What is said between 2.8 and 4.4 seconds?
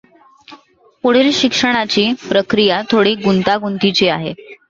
थोडी गुंतागुंतीची आहे.